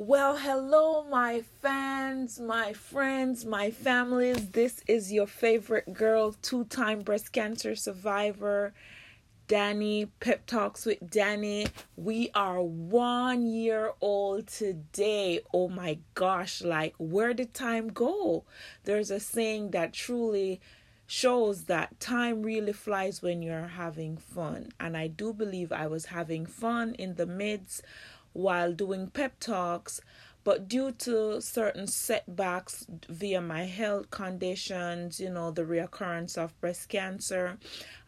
[0.00, 4.50] Well, hello, my fans, my friends, my families.
[4.50, 8.74] This is your favorite girl, two time breast cancer survivor,
[9.48, 10.06] Danny.
[10.20, 11.66] Pep Talks with Danny.
[11.96, 15.40] We are one year old today.
[15.52, 18.44] Oh my gosh, like, where did time go?
[18.84, 20.60] There's a saying that truly
[21.08, 24.68] shows that time really flies when you're having fun.
[24.78, 27.82] And I do believe I was having fun in the midst
[28.32, 30.00] while doing pep talks,
[30.44, 36.88] but due to certain setbacks via my health conditions, you know, the reoccurrence of breast
[36.88, 37.58] cancer,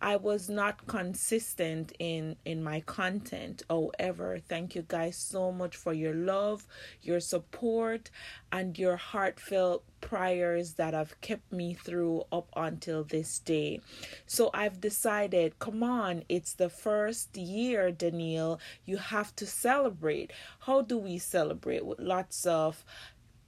[0.00, 3.62] I was not consistent in in my content.
[3.68, 6.66] However, thank you guys so much for your love,
[7.02, 8.10] your support,
[8.52, 13.80] and your heartfelt prayers that have kept me through up until this day.
[14.26, 18.60] So I've decided, come on, it's the first year, Danielle.
[18.86, 20.32] You have to celebrate.
[20.60, 21.84] How do we celebrate?
[21.84, 22.84] With lots of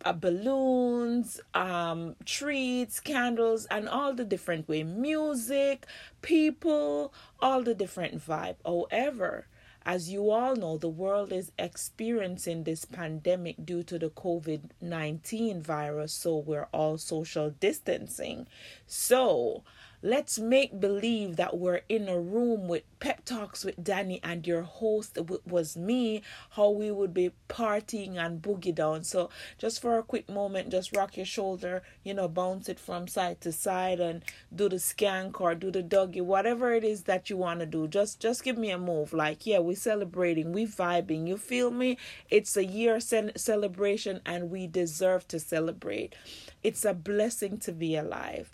[0.04, 5.86] uh, balloons, um, treats, candles, and all the different way, music,
[6.22, 8.56] people, all the different vibe.
[8.64, 9.46] However,
[9.84, 15.62] as you all know, the world is experiencing this pandemic due to the COVID 19
[15.62, 18.46] virus, so we're all social distancing.
[18.86, 19.62] So,
[20.02, 24.62] Let's make believe that we're in a room with pep talks with Danny and your
[24.62, 29.04] host was me, how we would be partying and boogie down.
[29.04, 29.28] So,
[29.58, 33.42] just for a quick moment, just rock your shoulder, you know, bounce it from side
[33.42, 37.36] to side and do the skank or do the doggy, whatever it is that you
[37.36, 37.86] want to do.
[37.86, 39.12] Just just give me a move.
[39.12, 41.28] Like, yeah, we're celebrating, we vibing.
[41.28, 41.98] You feel me?
[42.30, 46.14] It's a year celebration and we deserve to celebrate.
[46.62, 48.50] It's a blessing to be alive.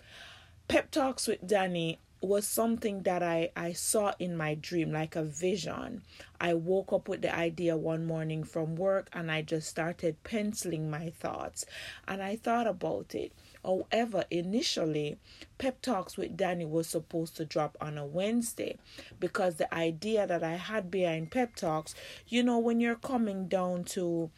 [0.69, 5.23] Pep Talks with Danny was something that I, I saw in my dream, like a
[5.23, 6.03] vision.
[6.41, 10.91] I woke up with the idea one morning from work and I just started penciling
[10.91, 11.67] my thoughts
[12.09, 13.33] and I thought about it.
[13.65, 15.19] However, initially,
[15.59, 18.77] Pep Talks with Danny was supposed to drop on a Wednesday
[19.21, 21.95] because the idea that I had behind Pep Talks,
[22.27, 24.31] you know, when you're coming down to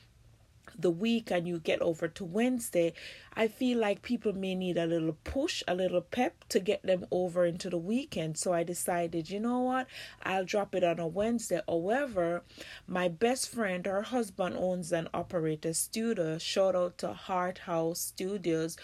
[0.77, 2.93] the week and you get over to Wednesday,
[3.34, 7.06] I feel like people may need a little push, a little pep to get them
[7.11, 8.37] over into the weekend.
[8.37, 9.87] So I decided, you know what,
[10.23, 11.61] I'll drop it on a Wednesday.
[11.69, 12.43] However,
[12.87, 16.39] my best friend, her husband owns an operator studio.
[16.39, 18.77] Shout out to Heart House Studios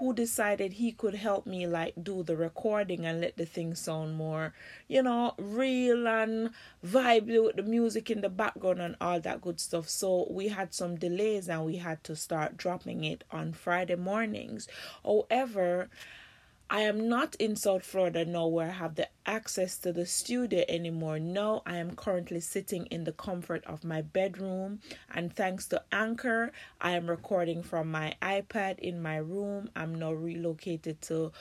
[0.00, 4.16] who decided he could help me like do the recording and let the thing sound
[4.16, 4.54] more,
[4.88, 6.50] you know, real and
[6.84, 9.90] vibe with the music in the background and all that good stuff.
[9.90, 14.66] So we had some delays and we had to start dropping it on Friday mornings.
[15.04, 15.90] However,
[16.72, 20.64] I am not in South Florida now where I have the access to the studio
[20.68, 21.18] anymore.
[21.18, 24.78] No, I am currently sitting in the comfort of my bedroom,
[25.12, 29.68] and thanks to Anchor, I am recording from my iPad in my room.
[29.74, 31.32] I'm now relocated to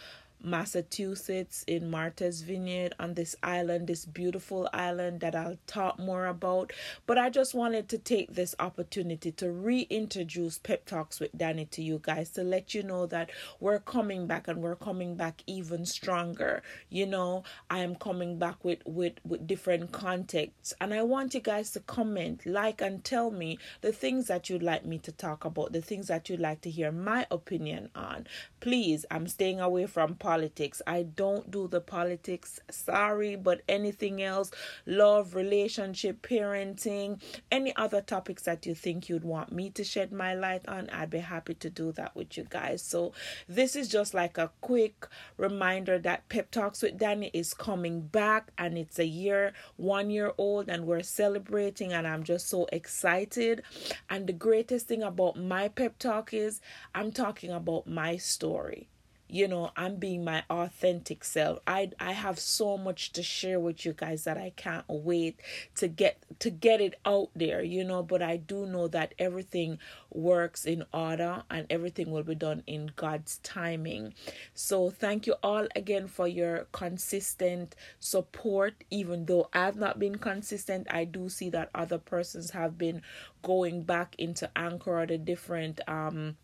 [0.42, 6.72] Massachusetts in Martha's Vineyard on this island, this beautiful island that I'll talk more about.
[7.06, 11.84] But I just wanted to take this opportunity to reintroduce Pep Talks with Danny to
[11.84, 13.30] you guys to let you know that
[13.60, 16.64] we're coming back and we're coming back even stronger.
[16.90, 21.42] You know, I am coming back with with with different contexts and I want you
[21.42, 25.46] guys to comment, like and tell me the things that you'd like me to talk
[25.46, 28.28] about, the things that you'd like to hear my opinion on.
[28.60, 30.80] Please, I'm staying away from politics.
[30.86, 32.60] I don't do the politics.
[32.70, 34.52] Sorry, but anything else,
[34.86, 37.20] love, relationship, parenting,
[37.52, 41.10] any other topics that you think you'd want me to shed my light on, I'd
[41.10, 42.84] be happy to do that with you guys.
[42.84, 43.14] So,
[43.48, 48.52] this is just like a quick reminder that Pep Talks with Danny is coming back
[48.56, 53.64] and it's a year, one year old, and we're celebrating, and I'm just so excited.
[54.12, 56.62] And the greatest thing about my pep talk is
[56.94, 58.90] I'm talking about my story
[59.30, 61.60] you know i'm being my authentic self.
[61.68, 65.40] I i have so much to share with you guys that i can't wait
[65.76, 69.78] to get to get it out there you know but i do know that everything
[70.12, 74.14] works in order and everything will be done in god's timing.
[74.54, 78.84] So thank you all again for your consistent support.
[78.90, 83.02] Even though i've not been consistent i do see that other persons have been
[83.44, 86.36] going back into anchor or the different um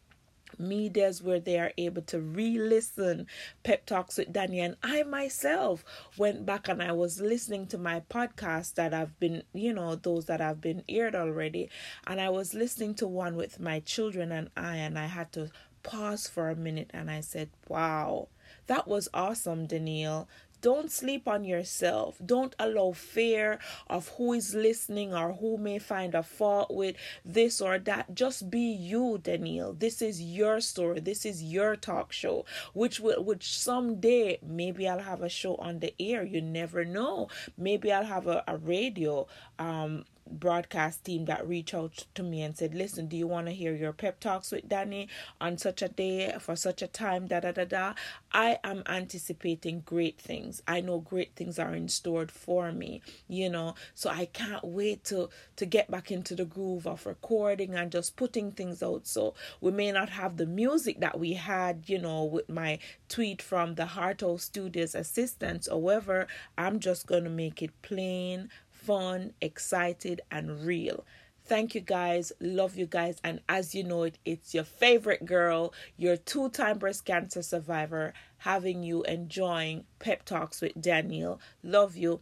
[0.59, 3.27] medias where they are able to re-listen
[3.63, 5.83] pep talks with danny and i myself
[6.17, 10.25] went back and i was listening to my podcast that i've been you know those
[10.25, 11.69] that have been aired already.
[12.07, 15.49] And i was listening to one with my children and i and i had to
[15.83, 18.27] pause for a minute and i said wow
[18.67, 20.27] that was awesome danielle
[20.65, 22.17] don't sleep on yourself.
[22.25, 27.61] Don't allow fear of who is listening or who may find a fault with this
[27.61, 28.15] or that.
[28.15, 29.73] Just be you, Danielle.
[29.73, 30.99] This is your story.
[31.01, 35.79] This is your talk show, which will, which someday maybe I'll have a show on
[35.81, 36.23] the air.
[36.23, 37.29] You never know.
[37.57, 39.27] Maybe I'll have a, a radio
[39.59, 43.53] um broadcast team that reached out to me and said, Listen, do you want to
[43.53, 45.07] hear your pep talks with Danny
[45.39, 47.27] on such a day for such a time?
[47.27, 47.93] Da da da da.
[48.31, 50.61] I am anticipating great things.
[50.67, 53.75] I know great things are in store for me, you know.
[53.93, 58.15] So I can't wait to to get back into the groove of recording and just
[58.15, 59.07] putting things out.
[59.07, 62.79] So we may not have the music that we had, you know, with my
[63.09, 65.67] tweet from the Heart Studios assistants.
[65.69, 68.49] However, I'm just gonna make it plain
[68.85, 71.05] fun, excited, and real.
[71.45, 72.31] Thank you guys.
[72.39, 73.17] Love you guys.
[73.23, 78.13] And as you know it, it's your favorite girl, your two time breast cancer survivor,
[78.39, 81.39] having you enjoying Pep Talks with Danielle.
[81.63, 82.21] Love you.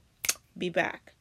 [0.57, 1.13] Be back.